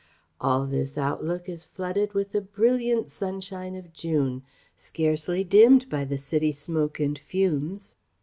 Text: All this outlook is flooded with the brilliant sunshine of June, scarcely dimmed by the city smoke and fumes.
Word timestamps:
All 0.39 0.65
this 0.65 0.97
outlook 0.97 1.47
is 1.47 1.63
flooded 1.67 2.13
with 2.13 2.31
the 2.31 2.41
brilliant 2.41 3.11
sunshine 3.11 3.75
of 3.75 3.93
June, 3.93 4.41
scarcely 4.75 5.43
dimmed 5.43 5.89
by 5.89 6.05
the 6.05 6.17
city 6.17 6.51
smoke 6.51 6.99
and 6.99 7.19
fumes. 7.19 7.97